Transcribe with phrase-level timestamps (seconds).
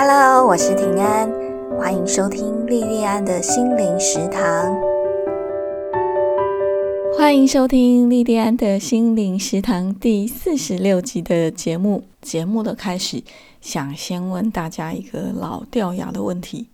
[0.00, 1.28] Hello，我是平安，
[1.76, 4.72] 欢迎收听莉莉安的心灵食堂。
[7.16, 12.04] 欢迎收听莉莉安的心灵食堂第四十六集的节目。
[12.22, 13.24] 节目的开始，
[13.60, 16.68] 想先问大家一个老掉牙的问题：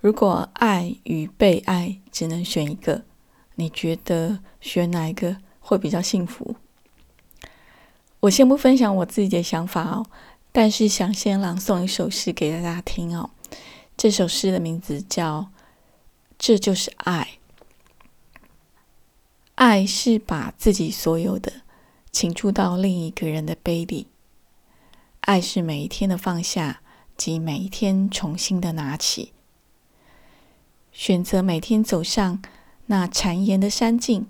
[0.00, 3.02] 如果爱与被爱只能选一个，
[3.54, 6.56] 你觉得选哪一个会比较幸福？
[8.18, 10.06] 我先不分享我自己的想法哦。
[10.56, 13.30] 但是想先朗诵一首诗给大家听哦。
[13.96, 15.40] 这首诗的名字叫
[16.38, 17.38] 《这就是爱》。
[19.56, 21.52] 爱是把自己所有的
[22.12, 24.06] 倾注到另一个人的杯里。
[25.22, 26.82] 爱是每一天的放下
[27.16, 29.32] 及每一天重新的拿起。
[30.92, 32.40] 选择每天走上
[32.86, 34.28] 那谗言的山径，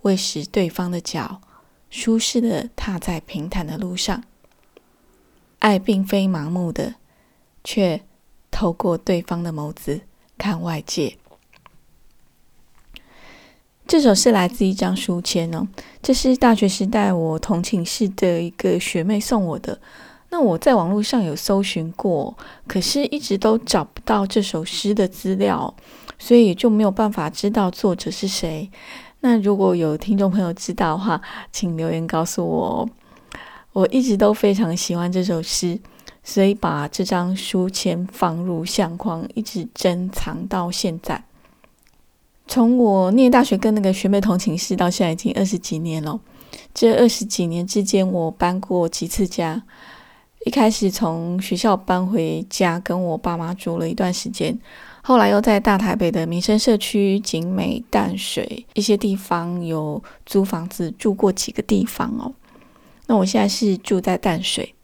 [0.00, 1.42] 为使对方的脚
[1.90, 4.24] 舒适的踏在平坦的路上。
[5.64, 6.96] 爱并非盲目的，
[7.64, 8.02] 却
[8.50, 10.02] 透过对方的眸子
[10.36, 11.16] 看外界。
[13.86, 15.66] 这首是来自一张书签哦，
[16.02, 19.80] 这是大学时代我同寝室的一个学妹送我的。
[20.28, 25.74] 那我在网络上有搜寻过，可是一直都找不到这首诗的资料，
[26.18, 28.70] 所以也就没有办法知道作者是谁。
[29.20, 32.86] 那如果有听众朋友知道的话，请留言告诉我。
[33.74, 35.78] 我一直都非常喜欢这首诗，
[36.22, 41.24] 所以把这张书签放入相框，一直珍藏到现在。
[42.46, 46.20] 从我念大学跟那个学妹同寝室到现在已经二十几年了。
[46.72, 49.60] 这二十几年之间，我搬过几次家。
[50.46, 54.56] 一开始从学校搬回家，跟我爸妈住了一段时间。
[55.02, 62.32] 后来又在大台北的民生社区、景美、淡水一些地方有租房子住过几个地方哦。
[63.06, 64.74] 那我现在是住在淡水，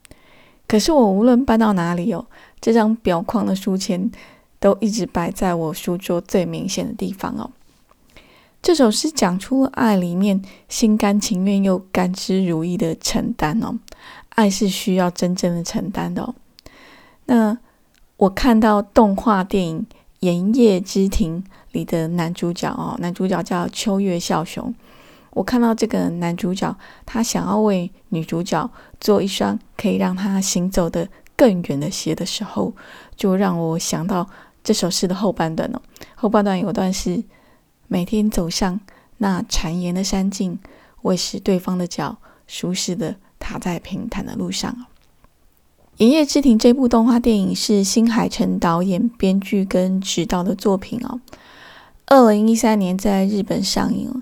[0.67, 2.25] 可是我无论搬到哪里哦，
[2.59, 4.11] 这张表框的书签
[4.59, 7.49] 都一直摆在我书桌最明显的地方哦。
[8.61, 10.39] 这首诗讲出了爱里面
[10.69, 13.79] 心甘情愿又甘之如饴的承担哦，
[14.29, 16.35] 爱是需要真正的承担的哦。
[17.25, 17.57] 那
[18.17, 19.79] 我看到动画电影
[20.19, 24.71] 《盐业之庭》里的男主角哦，男主角叫秋月孝雄。
[25.33, 26.75] 我看到这个男主角，
[27.05, 28.69] 他想要为女主角
[28.99, 32.73] 做一双可以让她行走的更远的鞋的时候，
[33.15, 34.27] 就让我想到
[34.63, 35.81] 这首诗的后半段哦。
[36.15, 37.23] 后半段有段是
[37.87, 38.79] 每天走上
[39.19, 40.59] 那谗言的山径，
[41.03, 44.71] 为使对方的脚舒适的踏在平坦的路上。
[46.03, 51.21] 《营业之庭》这部动画电影是新海诚导演编剧跟指导的作品哦。
[52.07, 54.21] 二零一三年在日本上映了。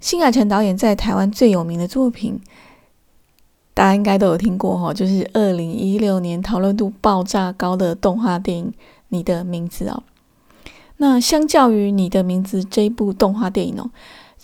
[0.00, 2.40] 新海诚导演在台湾最有名的作品，
[3.74, 8.66] 大家应该都有听过哈，就是二零一六年讨论度爆炸高的动画电影
[9.08, 10.02] 《你的名字》哦。
[10.98, 13.84] 那相较于《你的名字》这一部动画电影哦，《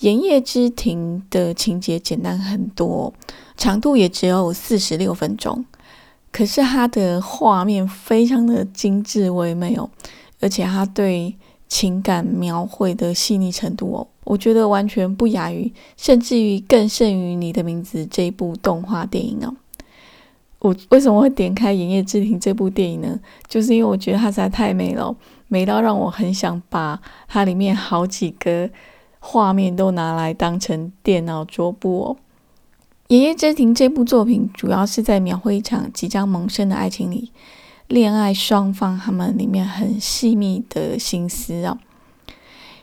[0.01, 3.13] 盐业之庭》的情节简单很多，
[3.57, 5.65] 长度也只有四十六分钟，
[6.33, 9.89] 可是它的画面非常的精致唯美哦，
[10.41, 11.37] 而且它对
[11.69, 14.07] 情感描绘的细腻程度哦。
[14.25, 19.55] 我觉得完全不亚于，甚至于更胜于《你的名字》这一部动画电影哦。
[20.61, 23.21] 我为什么会点开《营业之庭》这部电影呢？
[23.47, 25.15] 就是因为我觉得它实在太美了，
[25.49, 26.99] 美到让我很想把
[27.29, 28.71] 它里面好几个
[29.19, 32.17] 画面都拿来当成电脑桌布哦。
[33.15, 37.31] 《营业之庭》这部作品主要是在描绘一场即将萌生的爱情里，
[37.89, 41.77] 恋爱双方他们里面很细密的心思哦。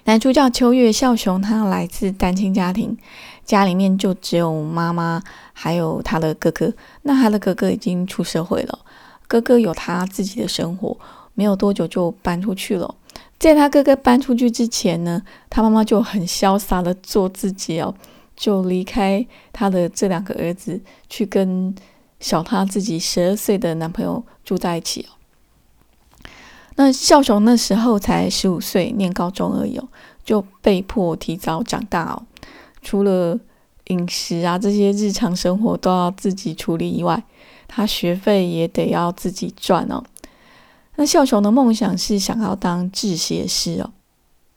[0.05, 2.97] 男主角秋月孝雄，他来自单亲家庭，
[3.45, 5.21] 家里面就只有妈妈，
[5.53, 6.73] 还有他的哥哥。
[7.03, 8.79] 那他的哥哥已经出社会了，
[9.27, 10.97] 哥哥有他自己的生活，
[11.35, 12.95] 没有多久就搬出去了。
[13.37, 17.93] 在他哥哥搬出去之前呢，他妈妈就很潇洒的做自己哦，
[18.35, 21.75] 就离开他的这两个儿子，去跟
[22.19, 25.20] 小他自己十二岁的男朋友住在一起哦。
[26.75, 29.79] 那孝雄那时候才十五岁，念高中而已，
[30.23, 32.23] 就被迫提早长大哦。
[32.81, 33.37] 除了
[33.87, 37.21] 饮食啊这些日常生活都要自己处理以外，
[37.67, 40.03] 他学费也得要自己赚哦。
[40.95, 43.91] 那孝雄的梦想是想要当制鞋师哦，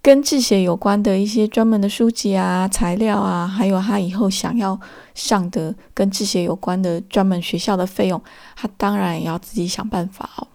[0.00, 4.78] 跟制鞋有关的一些专门的书籍啊、材料啊，还有他以后想要
[5.14, 8.22] 上的跟制鞋有关的专门学校的费用，
[8.56, 10.46] 他当然也要自己想办法哦。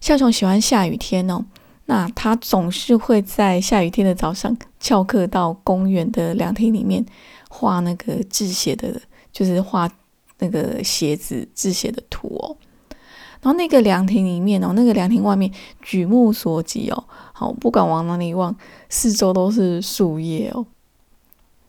[0.00, 1.44] 孝雄喜欢下雨天哦，
[1.86, 7.04] 那他总是会在下雨天的早上翘课到公园的凉亭里面
[7.50, 9.00] 画那个制鞋的，
[9.32, 9.90] 就是画
[10.38, 12.56] 那个鞋子制鞋的图哦。
[13.40, 18.56] 然后那个凉亭里面哦，那个凉亭外面举目所及哦，好，不管往哪里望，
[18.88, 20.66] 四周都是树叶哦。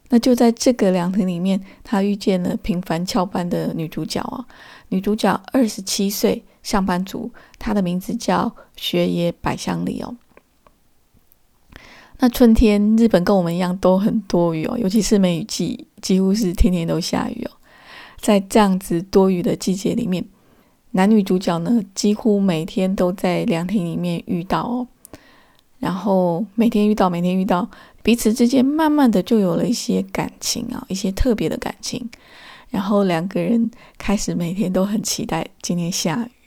[0.10, 4.44] 那就在这个凉亭里面，他遇见了平凡翘班的女主角啊。
[4.88, 10.16] 女主角二十七岁，上班族，他的名字叫雪野百香里哦。
[12.20, 17.52] 那春天，日本跟我们一样都很多雨哦，尤其是梅雨季，几乎是天天都下雨哦。
[18.20, 20.24] 在这样子多雨的季节里面，
[20.92, 24.88] 男女主角呢，几乎每天都在凉亭里面遇到哦，
[25.80, 27.68] 然后每天遇到，每天遇到，
[28.04, 32.08] 彼此之间慢慢的就有了一些感情啊，一些特别的感情，
[32.70, 36.39] 然后两个人开始每天都很期待今天下雨。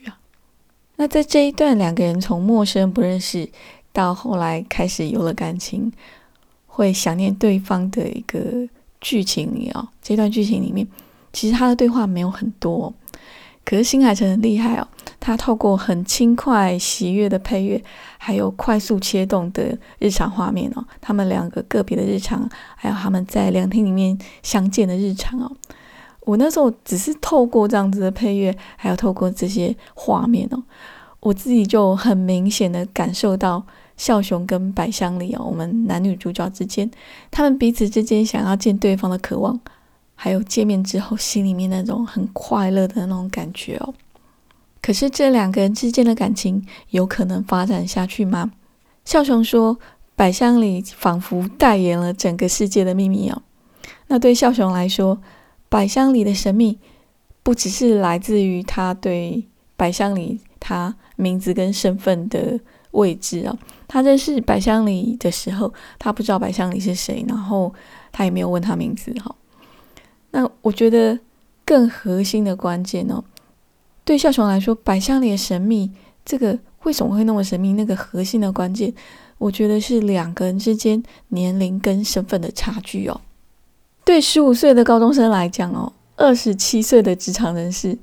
[0.97, 3.49] 那在这一段两个人从陌生不认识
[3.93, 5.93] 到后来开始有了感情，
[6.67, 8.69] 会想念对方的一个
[9.01, 10.87] 剧情里哦，这段剧情里面。
[11.33, 12.93] 其实他的对话没有很多，
[13.65, 14.87] 可是新海诚很厉害哦。
[15.19, 17.83] 他透过很轻快、喜悦的配乐，
[18.19, 25.51] 还有快速切动的日常画面哦，他们两个个别的日常，还有他们在凉亭里面相见的日常哦。
[26.25, 30.63] 我那时候只是透过这样子的配乐，还有透过这些画面哦，
[31.21, 33.65] 我自己就很明显的感受到
[33.97, 36.91] 孝雄跟百香里哦，我们男女主角之间，
[37.31, 39.61] 他们彼此之间想要见对方的渴望。
[40.15, 43.93] 还有见面之后心里面那种很快乐的那种感觉哦。
[44.81, 48.53] 可是这两个人之间的感情有可能发展下去吗？
[49.05, 49.77] 孝雄说
[50.15, 53.43] ：“百香里仿佛代言了整个世界的秘密哦。”
[54.07, 55.19] 那对孝雄来说，
[55.73, 56.79] 百香里的神秘
[57.43, 59.43] 不只是来自于他对
[59.75, 62.61] 百香里他名字跟身份的
[62.91, 63.59] 位置哦。
[63.89, 67.73] 他认识百香里的时候，他不知道百香里是谁，然后
[68.13, 69.35] 他也没有问他名字哈。
[70.33, 71.19] 那我觉得
[71.65, 73.25] 更核心的关键哦，
[74.05, 75.91] 对笑虫来说，百香里的神秘，
[76.23, 77.73] 这个为什么会那么神秘？
[77.73, 78.93] 那个核心的关键，
[79.39, 83.23] 我觉得是两个人之间年龄跟身份的差距哦。
[84.05, 87.97] 对十五岁的高中生来讲哦，二十七岁的职场人士，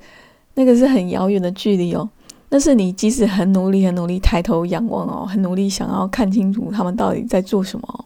[0.55, 2.09] 那个是很遥远的距离哦。
[2.49, 8.05] 那是你即使很努力、很努力抬头仰望哦，很努力想要看清楚他们到底在做什么，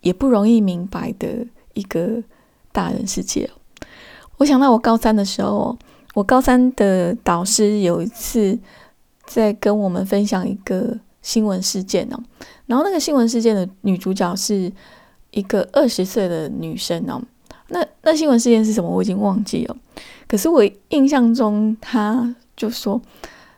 [0.00, 2.22] 也不容易明白的一个。
[2.70, 3.48] 大人世界，
[4.36, 5.76] 我想到我高三的时候，
[6.14, 8.56] 我高三的导师有一次
[9.26, 12.22] 在跟我们分享一个新闻事件哦，
[12.66, 14.70] 然后那个新闻事件的女主角是
[15.30, 17.22] 一个二十岁的女生哦，
[17.68, 18.88] 那那新闻事件是什么？
[18.88, 19.76] 我已经忘记了，
[20.26, 23.00] 可是我印象中，她就说，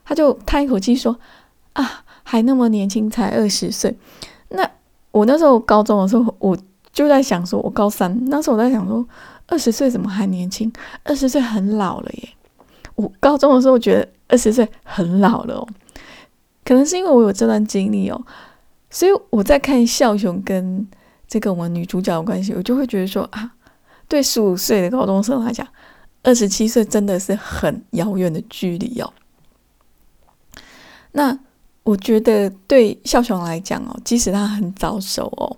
[0.05, 1.19] 她就叹一口气说
[1.73, 3.97] 啊，还那么年轻，才二十岁。
[4.49, 4.71] 那
[5.11, 6.57] 我那时候高中的时候，我。
[6.93, 9.07] 就在想说，我高三那时候我在想说，
[9.47, 10.71] 二十岁怎么还年轻？
[11.05, 12.31] 二十岁很老了耶！
[12.97, 15.69] 我高中的时候觉得二十岁很老了哦，
[16.65, 18.21] 可能是因为我有这段经历哦，
[18.91, 20.85] 所以我在看笑熊跟
[21.31, 23.55] 这个我们女主角的关系，我就会觉得说啊，
[24.09, 25.65] 对十五岁的高中生来讲，
[26.25, 29.13] 二十七岁真的是很遥远的距离哦。
[31.13, 31.39] 那
[31.85, 35.57] 我觉得对孝雄来讲哦，即使他很早熟哦。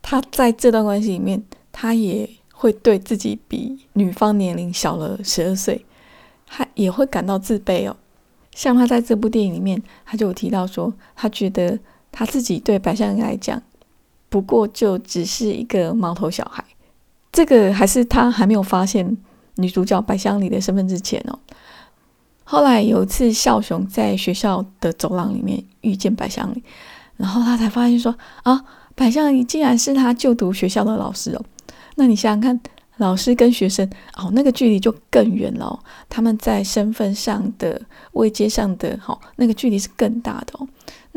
[0.00, 1.42] 他在这段关系里面，
[1.72, 5.84] 他也会对自己比女方年龄小了十二岁，
[6.46, 7.96] 他也会感到自卑哦。
[8.54, 11.78] 像他在这部电影里面，他就有提到说，他觉得
[12.12, 13.60] 他自己对白香来讲，
[14.28, 16.64] 不过就只是一个毛头小孩。
[17.32, 19.16] 这个还是他还没有发现
[19.56, 21.38] 女主角白香里的身份之前哦。
[22.44, 26.62] 后来有一次，孝雄在学校的走廊里面遇见白香里，
[27.16, 28.64] 然后他才发现说啊。
[28.98, 31.44] 白香里竟然是他就读学校的老师哦，
[31.94, 32.60] 那你想想看，
[32.96, 35.78] 老师跟学生哦，那个距离就更远了。
[36.08, 37.80] 他们在身份上的
[38.14, 40.66] 位阶上的哈，那个距离是更大的哦。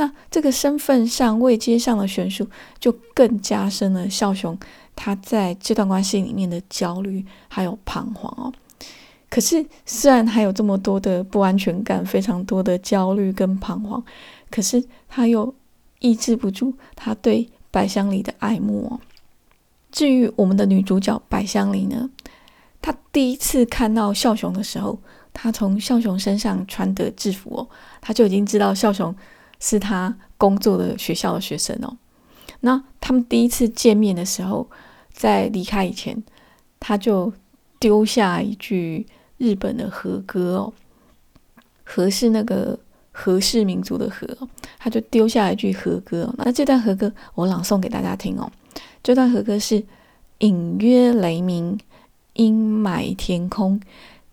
[0.01, 2.48] 那这个身份上位阶上的悬殊，
[2.79, 4.58] 就更加深了孝雄
[4.96, 8.51] 他在这段关系里面的焦虑还有彷徨哦。
[9.29, 14.03] 可是虽然还有这么多的不安全感，非常多的焦虑跟彷徨，
[14.50, 15.53] 可是他又
[16.00, 17.48] 抑制不住他对。
[17.74, 19.00] 百香里的爱慕哦。
[19.93, 22.10] 至于我们的女主角百香里呢，
[22.81, 25.00] 她第一次看到孝雄的时候，
[25.31, 27.70] 她从孝雄身上穿的制服哦，
[28.01, 29.15] 她就已经知道孝雄
[29.61, 31.95] 是他工作的学校的学生哦。
[32.59, 34.69] 那他们第一次见面的时候，
[35.13, 36.21] 在离开以前，
[36.81, 37.31] 他就
[37.79, 40.73] 丢下一句日本的和歌哦，
[41.85, 42.77] 和是那个。
[43.13, 44.25] 和氏民族的和，
[44.79, 46.33] 他就丢下一句和歌。
[46.37, 48.49] 那这段和歌我朗诵给大家听哦。
[49.03, 49.83] 这段和歌是：
[50.39, 51.77] 隐约雷鸣，
[52.35, 53.81] 阴霾天空，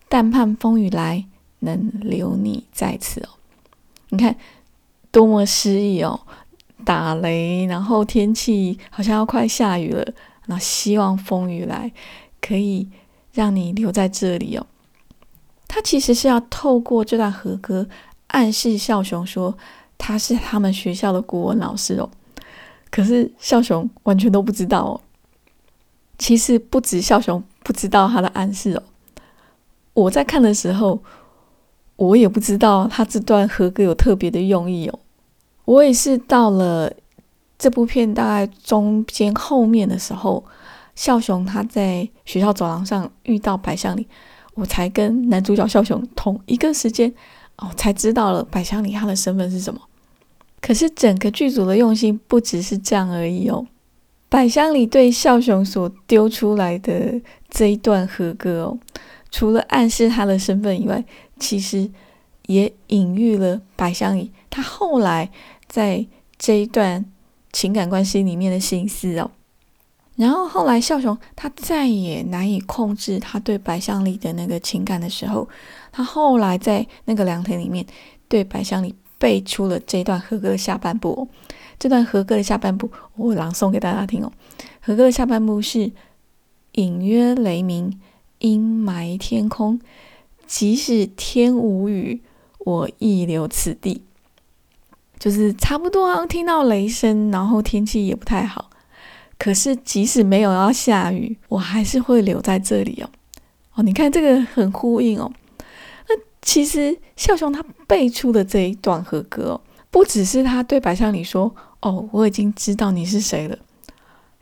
[0.07, 1.25] 但盼风雨来，
[1.59, 3.27] 能留你在此哦。
[4.11, 4.37] 你看
[5.11, 6.19] 多么诗意哦！
[6.85, 10.05] 打雷，然后天气好像要快下雨了，
[10.47, 11.91] 那希望风雨来，
[12.41, 12.87] 可以
[13.33, 14.65] 让你留在这里哦。
[15.67, 17.87] 他其实是要透过这段和歌，
[18.27, 19.55] 暗示孝雄说
[19.97, 22.09] 他是他们学校的国文老师哦。
[22.89, 25.01] 可是孝雄完全都不知道哦。
[26.17, 28.83] 其实不止孝雄不知道他的暗示哦，
[29.93, 31.03] 我在看的时候，
[31.99, 34.99] 我也不知道他这段和歌有特别的用意哦。
[35.65, 36.91] 我也是到了
[37.57, 40.41] 这部片大概中间后面的时候，
[40.95, 44.07] 孝雄他在学校走廊上遇到白香里，
[44.53, 47.13] 我才跟男主角孝雄同一个时间
[47.57, 49.81] 哦，才知道了白香里他的身份是什么。
[50.61, 53.67] 可是整个剧组的用心不只是这样而已哦。
[54.29, 58.77] 百香里对孝雄所丢出来的这一段和歌哦，
[59.31, 61.03] 除了暗示他的身份以外，
[61.39, 61.89] 其实
[62.47, 65.29] 也隐喻了白香里他后来。
[65.69, 66.03] 在
[66.39, 67.05] 这一段
[67.53, 69.29] 情感关系里面的心思哦，
[70.15, 75.47] 然后后来孝雄他再也难以控制他对白香里的那个情感的时候，
[75.91, 77.85] 他后来在那个凉亭里面
[78.27, 81.29] 对白香里背出了这段和歌的下半部。
[81.77, 84.31] 这段和歌的下半部我朗诵给大家听哦。
[84.81, 85.91] 和歌的下半部是
[86.71, 87.99] 隐约雷鸣，
[88.39, 89.79] 阴霾天空，
[90.47, 92.21] 即使天无雨，
[92.59, 94.01] 我亦留此地。
[95.17, 98.69] 就是差不多啊，听到雷声，然后天气也不太好。
[99.37, 103.09] 可是即使没有要下雨，我还是会留在这里哦。
[103.75, 105.31] 哦，你看这个很呼应哦。
[106.07, 109.59] 那其实孝雄他背出的这一段和歌，
[109.91, 113.57] 不只是他对白象里说：“哦，我已经知道你是谁了。”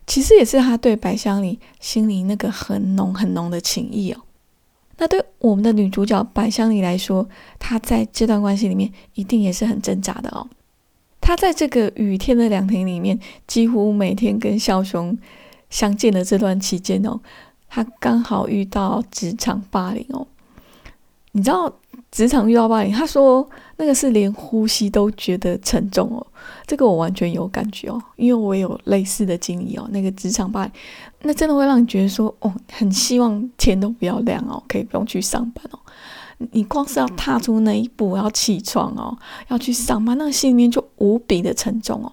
[0.07, 4.21] 其实也是他对白香里心里那个很浓很浓的情谊哦。
[4.97, 10.47] 那对我们的女主角白香里来说，她在这段关系里面一定也是很挣扎的哦。
[11.21, 15.15] 她在这个雨天的凉亭里面，几乎每天跟孝雄
[15.69, 17.19] 相见的这段期间哦，
[17.69, 20.25] 她刚好遇到职场霸凌哦。
[21.37, 21.71] 你知道
[22.11, 26.25] 职场遇到霸凌，他说那个是连呼吸都觉得沉重哦。
[26.65, 29.87] 这个我完全有感觉哦，因为我有类似的经历哦。
[29.91, 30.71] 那个职场霸凌，
[31.21, 35.77] 那真的会让你觉得说哦，很希望天都不要亮哦，可以不用去上班哦。
[36.51, 39.15] 你光是要踏出那一步，要起床哦，
[39.49, 42.11] 要去上班，那个心里面就无比的沉重哦。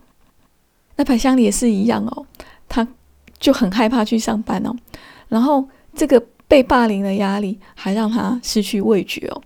[0.96, 2.26] 那白香里也是一样哦，
[2.68, 2.86] 他
[3.38, 4.76] 就很害怕去上班哦。
[5.28, 9.42] 然后这个被霸凌的压力还让他失去味觉哦。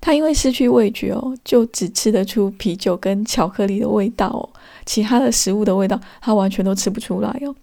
[0.00, 4.48] 他因为失去味觉哦，就只吃得出啤酒跟巧克力的味道哦，
[4.86, 7.54] 其他的食物的味道他完全都吃不出来哦。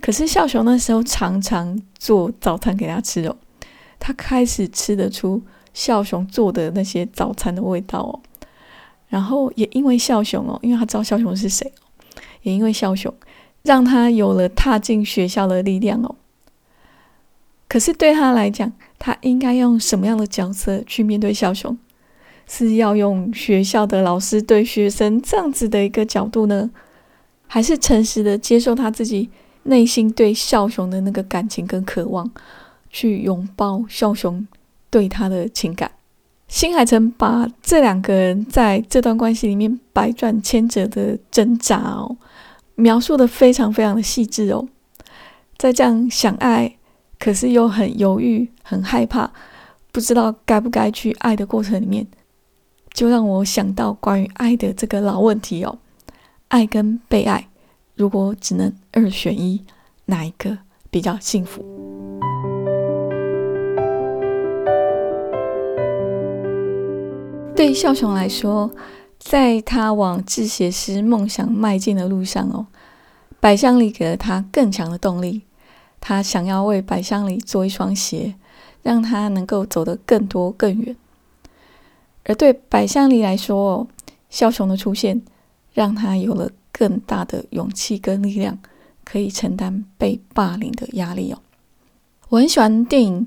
[0.00, 3.34] 可是笑雄那时候常常做早餐给他吃哦。
[3.98, 5.42] 他开始吃得出
[5.72, 8.20] 笑雄做的那些早餐的味道哦，
[9.08, 13.12] 然后也因为笑雄哦，因为他知道笑雄是谁哦，也因为笑雄
[13.62, 16.14] 让他有了踏进学校的力量哦。
[17.68, 21.76] 可是对他来讲，他应该用什么样的角色去面对小熊？
[22.46, 26.70] 是要用学校的老师对学生这样子的一个角度呢，
[27.46, 29.28] 还是诚实的接受他自己
[29.64, 32.30] 内心对孝雄的那个感情跟渴望？
[32.90, 34.48] 去拥抱孝雄
[34.88, 35.90] 对他的情感，
[36.48, 42.16] 新海诚把这两个人在这段关系里面百转千折的挣扎哦，
[42.76, 44.66] 描述的非常非常的细致哦。
[45.58, 46.77] 在这样想爱，
[47.18, 49.30] 可是又很犹豫、很害怕，
[49.90, 52.06] 不知道该不该去爱的过程里面，
[52.92, 55.78] 就让我想到关于爱的这个老问题哦：
[56.48, 57.48] 爱跟被爱，
[57.96, 59.64] 如果只能二选一，
[60.06, 60.58] 哪一个
[60.90, 61.64] 比较幸福？
[67.56, 68.70] 对笑雄来说，
[69.18, 72.68] 在他往制鞋师梦想迈进的路上哦，
[73.40, 75.42] 百香里给了他更强的动力。
[76.00, 78.34] 他想要为百香里做一双鞋，
[78.82, 80.96] 让他能够走得更多更远。
[82.24, 83.86] 而对百香里来说哦，
[84.28, 85.22] 孝雄的出现
[85.72, 88.58] 让他有了更大的勇气跟力量，
[89.04, 91.38] 可以承担被霸凌的压力哦。
[92.28, 93.26] 我很喜欢电影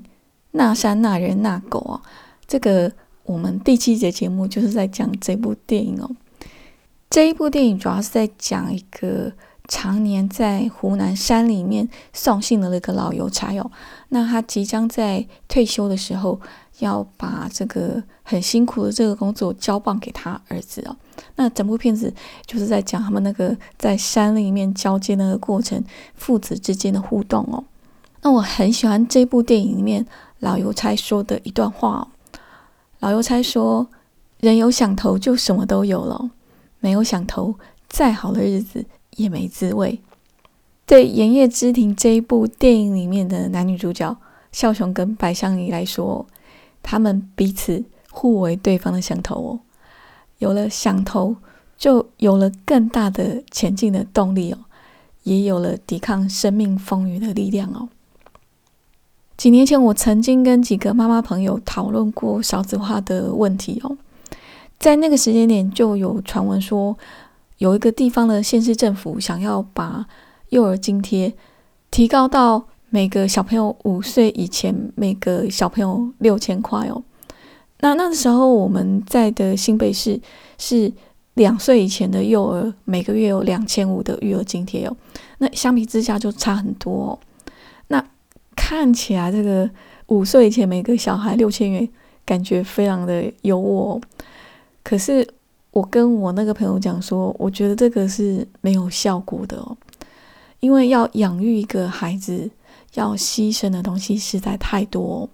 [0.52, 2.02] 那山那人那狗》啊，
[2.46, 2.92] 这个。
[3.24, 6.10] 我们第七节节目就是在讲这部电影哦。
[7.08, 9.32] 这一部电影主要是在讲一个
[9.68, 13.70] 常年在湖南山里面送信的那个老邮差哦。
[14.08, 16.40] 那他即将在退休的时候，
[16.80, 20.96] 要把这个很辛苦的这个工作交棒给他儿子哦。
[21.36, 22.12] 那整部片子
[22.44, 25.82] 就是在讲他们那个在山里面交接那个过程，
[26.14, 27.64] 父子之间的互动哦。
[28.22, 30.06] 那我很喜欢这部电影里面
[30.40, 32.08] 老邮差说的一段话哦。
[33.00, 33.86] 老邮差说
[34.38, 36.30] ：“人有想头，就什么都有了；
[36.78, 37.54] 没有想头，
[37.88, 38.84] 再好的日子
[39.16, 40.00] 也没滋味。”
[40.84, 44.16] 对《盐业之庭》这一部电影里面的男女主角
[44.50, 46.26] 孝雄跟白香梨来说，
[46.82, 49.60] 他们彼此互为对方的想头哦。
[50.38, 51.36] 有了想头，
[51.78, 54.58] 就有了更大的前进的动力哦，
[55.22, 57.88] 也有了抵抗生命风雨的力量哦。
[59.36, 63.96] 几年前，我曾经跟几个妈妈朋友讨论过少子化的问题哦。
[64.78, 66.98] 在那个时间点，就有传闻说，
[67.62, 70.04] 有一个地方的县市政府想要把
[70.48, 71.32] 幼儿津贴
[71.92, 77.00] 提高到每个小朋友五岁以前，每个小朋友六千块哦。
[77.78, 80.20] 那那时候我们在的新北市
[80.58, 80.92] 是
[81.34, 84.96] 两岁以前的幼儿每个月有两千五的育儿津贴哦。
[85.38, 87.18] 那相比之下就差很多哦。
[87.86, 88.04] 那
[88.56, 89.70] 看起来这个
[90.06, 91.88] 五岁以前每个小孩六千元，
[92.26, 93.92] 感觉非常的优渥。
[93.92, 94.00] 哦
[94.82, 95.24] 可是
[95.72, 99.76] 我跟我那个朋友讲说，我觉得这个是没有效果的哦。
[100.60, 102.48] 因为要养育一个孩子，
[102.94, 105.28] 要牺牲的东西实在太多。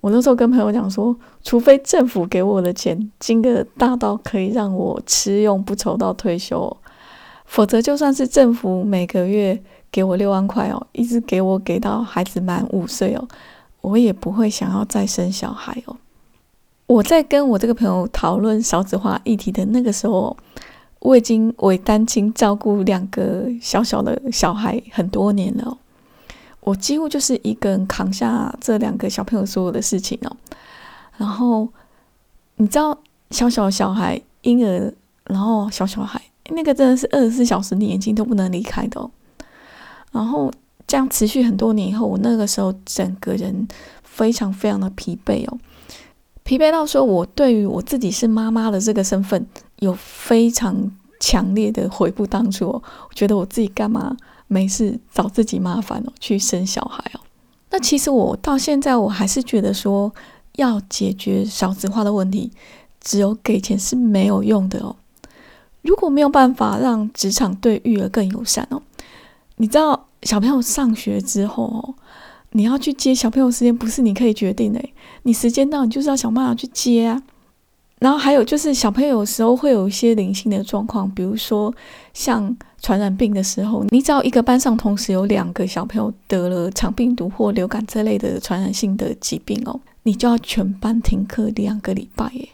[0.00, 6.74] 我那时候跟朋友讲说，除非政府给我的钱金额大到可以让我吃用不愁到退休，
[7.44, 9.60] 否则就算是政府每个月
[9.90, 13.26] 给我六万块哦，一直给我给到孩子满五岁哦，
[13.80, 15.96] 我也不会想要再生小孩哦。
[16.88, 20.36] 我在跟我这个朋友讨论少子化议题的那个时候。
[21.00, 25.78] 我已经为单亲照顾两个小小的小孩很多年了，
[26.58, 30.36] 我几乎就是一个人扛下这两个小朋友所有的事情哦。
[31.16, 31.68] 然后
[32.56, 32.98] 你知道，
[33.30, 34.92] 小小的小孩婴儿，
[35.26, 39.08] 然后小小孩那个真的是二十四小时你眼睛都不能离开的。
[40.10, 40.52] 然后
[40.84, 43.68] 这样持续很多年以后，我那个时候整个人
[44.02, 45.56] 非常非常的疲惫哦，
[46.48, 49.46] 疲惫到说我对于我自己是妈妈的这个身份。
[49.80, 50.90] 有非常
[51.20, 57.20] 强烈的回顾当初哦，我觉得我自己干嘛没事找自己麻烦哦，去生小孩哦。
[57.70, 60.10] 那其实我到现在我还是觉得说，
[60.56, 62.50] 要解决少子化的问题，
[63.00, 64.96] 只有给钱是没有用的哦。
[65.82, 68.80] 如果没有办法让职场对育儿更友善哦，
[69.58, 71.94] 你知道小朋友上学之后哦，
[72.52, 74.82] 你要去接小朋友时间不是你可以决定的，
[75.24, 77.22] 你时间到你就是要想办法去接啊。
[78.00, 81.74] 然后还有就是小朋友有时候会有一些灵性的状况，比如说
[82.14, 92.48] 像传染病的时候，你只要一个班上同时有两个小朋友得了肠病毒或流感这类的传染性的疾病哦，你就要全班停课两个礼拜耶。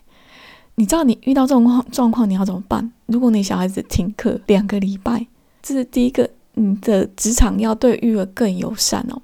[0.76, 2.90] 你知道你遇到这种状状况你要怎么办？
[3.06, 5.26] 如果你小孩子停课两个礼拜，
[5.62, 9.20] 这是第一个，你的职场要对育儿更友善哦。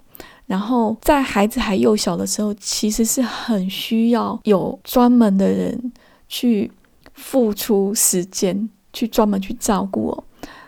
[0.50, 5.92] 然后在孩子还幼小的时候，其实是很需要有专门的人。
[6.32, 6.70] 去
[7.12, 10.24] 付出时间，去专门去照顾哦。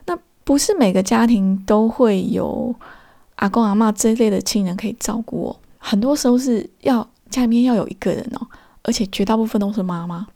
[0.07, 2.75] 那不是每个家庭都会有
[3.37, 5.57] 阿公阿妈这一类的亲人可以照顾哦。
[5.79, 8.49] 很多时候是要家里面要有一个人哦，
[8.83, 10.27] 而且绝大部分都是妈妈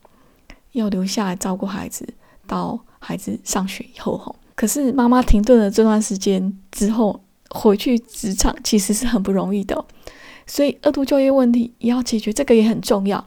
[0.70, 2.06] 要留下来照顾孩子，
[2.46, 4.36] 到孩子上学以后吼。
[4.54, 7.20] 可是妈妈停顿了这段时间之后，
[7.56, 9.84] 回去职场其实是很不容易的。
[10.46, 13.26] 所以二度就业问题也要解决，这个也很重要。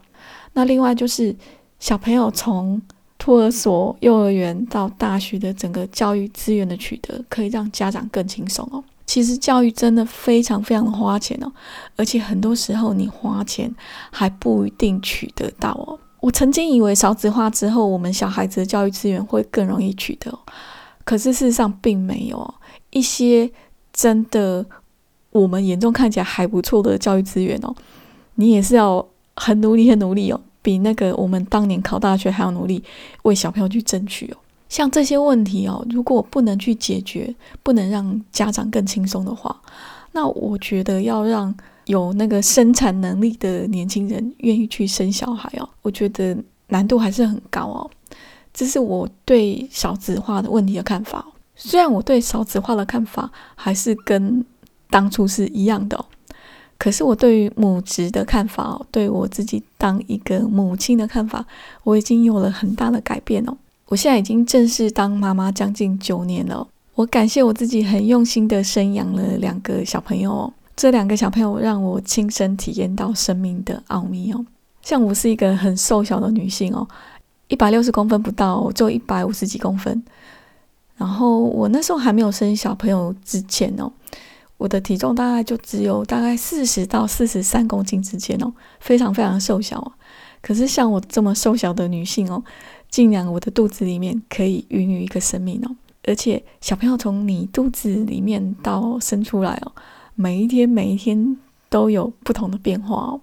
[0.54, 1.36] 那另外就是。
[1.82, 2.82] 小朋友从
[3.18, 8.84] 托儿所、幼儿园到大学的整个教育资源的取得，可以让家长更轻松哦。
[9.06, 11.50] 其实教育真的非常非常的花钱哦，
[11.96, 13.74] 而且很多时候你花钱
[14.12, 15.98] 还不一定取得到哦。
[16.20, 20.38] 我曾经以为少子化之后，我们小孩子的教育资源会更容易取得，
[21.06, 22.54] 可是事实上并没有。
[22.90, 23.50] 一些
[24.02, 24.66] 真的
[25.32, 27.76] 我们眼中看起来还不错的教育资源哦，
[28.36, 30.40] 你也是要很努力、很努力哦。
[30.62, 32.82] 比那个我们当年考大学还要努力
[33.24, 34.38] 为小朋友去争取哦，
[34.70, 39.54] 像这些问题哦，如果不能去解决，不能让家长更轻松的话，
[40.14, 41.54] 那我觉得要让
[41.86, 47.90] 有那个生产能力的年轻人愿意去生小孩哦，我觉得难度还是很高哦。
[48.54, 51.26] 这是我对少子化的问题的看法。
[51.62, 54.44] 虽然我对少子化的看法还是跟
[54.90, 56.06] 当初是一样的哦。
[56.78, 61.46] 可是我对于母职的看法哦，对我自己当一个母亲的看法，
[61.84, 63.58] 我已经有了很大的改变哦。
[63.88, 70.54] 我现在已经正式当妈妈将近九年了，我感谢我自己很用心的生养了两个小朋友哦。
[70.78, 74.46] 这两个小朋友让我亲身体验到生命的奥秘哦。
[74.82, 76.88] 像我是一个很瘦小的女性哦，
[77.50, 80.02] 一百六十公分不到，就一百五十几公分。
[81.00, 83.92] 然后我那时候还没有生小朋友之前哦。
[84.58, 89.94] 我的体重大概就只有大概四十到四十三公斤之间哦，非常非常瘦小。
[90.42, 92.44] 可是像我这么瘦小的女性哦，
[92.90, 95.72] 竟然我的肚子里面可以孕育一个生命哦，
[96.04, 99.72] 而且小朋友从你肚子里面到生出来哦，
[100.16, 101.38] 每一天每一天
[101.70, 103.22] 都有不同的变化哦。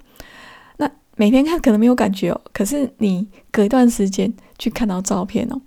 [0.79, 5.61] 那每天看可能没有感觉哦，可是你隔一段时间去看到照片哦，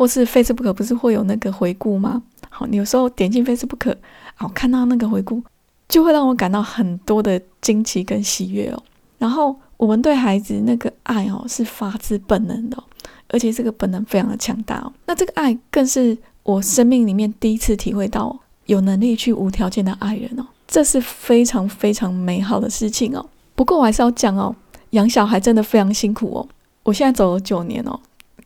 [0.00, 2.22] 或是 Facebook 不是会有那个回顾吗？
[2.48, 3.94] 好，你有时候点进 Facebook，
[4.34, 5.42] 好看到那个回顾，
[5.90, 8.82] 就会让我感到很多的惊奇跟喜悦哦。
[9.18, 12.82] 然后我们对孩子那个爱哦，是发自本能的，
[13.28, 14.90] 而且这个本能非常的强大哦。
[15.04, 18.34] 那这个爱更是我生命里面第一次体会到
[18.64, 23.26] 有能力去无条件的爱人哦，这是非常非常美好的事情哦。
[23.54, 24.56] 不过我还是要讲哦，
[24.92, 26.48] 养小孩真的非常辛苦哦。
[26.84, 28.00] 我现在走了九年哦，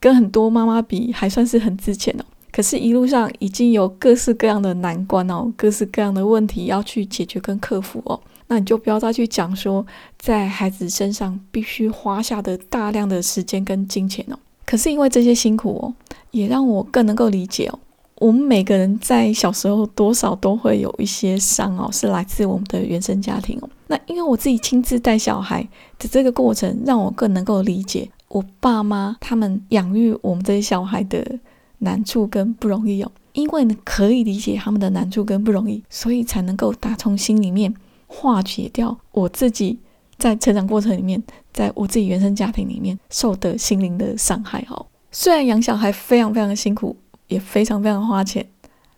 [0.04, 2.24] 跟很多妈妈比还算是很值钱哦。
[2.52, 8.20] 可是，一路上已经有各式各样的难关哦，各式各样的问题要去解决跟克服哦。
[8.48, 9.86] 那你就不要再去讲说，
[10.18, 14.36] 在孩子身上必须花下的大量的时间跟金钱哦。
[14.66, 15.94] 可是因为这些辛苦哦，
[16.32, 17.78] 也让我更能够理解哦，
[18.16, 23.70] 我们每个人在小时候多少都会有一些伤哦，是来自我们的原生家庭哦。
[23.86, 25.66] 那因为我自己亲自带小孩
[25.98, 31.40] 的这个过程，让我更能够理解我爸妈他们养育我们这些小孩的。
[31.78, 37.74] 难处跟不容易哦，因为呢可以理解他们的难处跟不容易，所以才能够打从心里面
[38.06, 39.78] 化解掉我自己
[40.16, 44.86] 在成长过程里面，在我自己原生家庭里面受的心灵的伤害哦。
[45.10, 46.96] 虽然养小孩非常非常的辛苦，
[47.28, 48.46] 也非常非常花钱，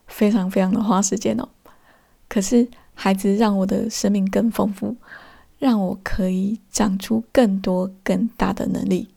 [0.07, 1.49] 非常非常的花时间哦，
[2.29, 4.95] 可是孩子让我的生命更丰富，
[5.59, 9.09] 让我可以长出更多更大的能力。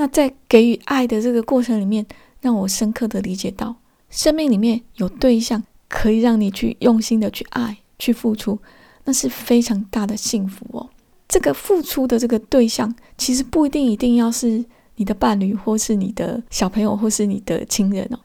[0.00, 2.04] 那在给予爱的这个过程里面。
[2.42, 3.76] 让我深刻的理解到，
[4.08, 8.58] 生命里面有对象可以让你去用心的去爱、去付出，
[9.04, 10.88] 那是非常大的幸福哦。
[11.28, 14.64] 这个付出的这个对象，其实不一定一定要是
[14.96, 18.18] 你的伴侣，或是你的小朋友，或是你的亲人哦。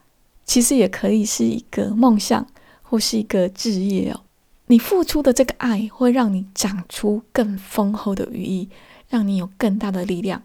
[0.46, 2.46] 其实也可以是一个梦想，
[2.80, 4.22] 或是一个志业哦。
[4.68, 8.70] 你付出的这个爱，会让你长出更丰厚的羽翼，
[9.10, 10.42] 让你有更大的力量，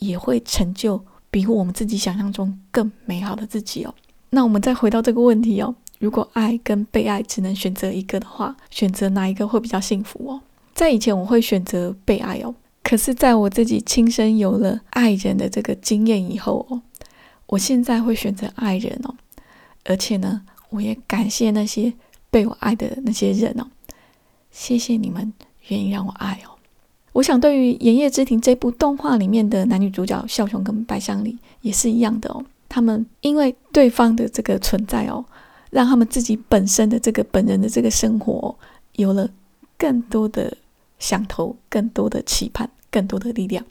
[0.00, 1.04] 也会成就。
[1.28, 3.94] 比我们自己想象中更美好的自己哦。
[4.30, 10.40] 那我们再回到这个问题哦：如果爱跟被爱只能选择一个的话，选择哪一个会比较幸福哦？
[10.72, 16.80] 在以前我会选择被爱哦，可是在我自己亲身有了爱人的这个经验以后哦，
[17.48, 19.14] 我现在会选择爱人哦。
[19.84, 21.92] 而且呢，我也感谢那些
[22.30, 23.66] 被我爱的那些人哦，
[24.50, 25.34] 谢谢你们
[25.68, 26.55] 愿意让我爱哦。
[27.16, 32.44] 我想，对于《炎夜之庭》这部动画里面的男女主角孝雄跟白香里也是一样的哦。
[32.68, 35.24] 他们因为对方的这个存在哦，
[35.70, 38.54] 让他们自己本身的这个本人的这个生活
[38.96, 39.26] 有了
[39.78, 40.54] 更多的
[40.98, 43.64] 想头、更多的期盼、更多的力量。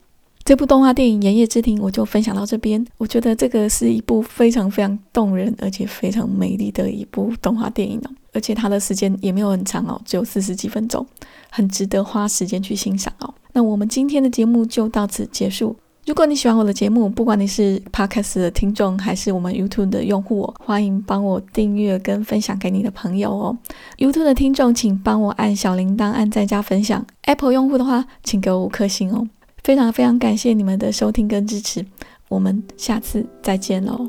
[0.46, 2.86] 这部动画电影《炎夜之庭》，我就分享到这边。
[2.98, 8.10] 我觉得这个是一部非常非常动人，而且非常美丽的一部动画电影哦。
[8.32, 11.04] 而且它的时间也没有很长哦，只有四十几分钟，
[11.50, 13.34] 很值得花时间去欣赏哦。
[13.54, 15.74] 那我们今天的节目就到此结束。
[16.06, 23.58] 如果你喜欢我的节目，不管你是 Podcast 的听众还是我们 YouTube 的用户，欢迎帮我订阅跟分享给你的朋友哦。
[23.98, 27.04] YouTube 的听众，请帮我按小铃铛，按再加分享。
[27.22, 29.26] Apple 用户的话，请给我五颗星哦。
[29.66, 31.84] 非常非常感谢你们的收听跟支持，
[32.28, 34.08] 我们下次再见喽。